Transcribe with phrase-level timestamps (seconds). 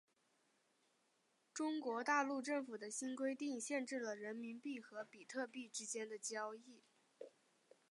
[1.53, 6.81] 中国大陆政府的新规定限制了人民币和比特币之间的交易。